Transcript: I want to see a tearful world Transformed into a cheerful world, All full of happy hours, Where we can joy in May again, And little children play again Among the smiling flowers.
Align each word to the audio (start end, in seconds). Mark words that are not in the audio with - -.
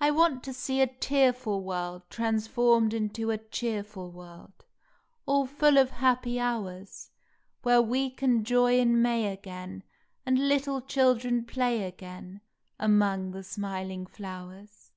I 0.00 0.12
want 0.12 0.44
to 0.44 0.52
see 0.52 0.80
a 0.80 0.86
tearful 0.86 1.64
world 1.64 2.08
Transformed 2.10 2.94
into 2.94 3.32
a 3.32 3.38
cheerful 3.38 4.08
world, 4.12 4.52
All 5.26 5.46
full 5.48 5.78
of 5.78 5.90
happy 5.90 6.38
hours, 6.38 7.10
Where 7.62 7.82
we 7.82 8.08
can 8.10 8.44
joy 8.44 8.78
in 8.78 9.02
May 9.02 9.32
again, 9.32 9.82
And 10.24 10.46
little 10.48 10.80
children 10.80 11.44
play 11.44 11.82
again 11.82 12.40
Among 12.78 13.32
the 13.32 13.42
smiling 13.42 14.06
flowers. 14.06 14.92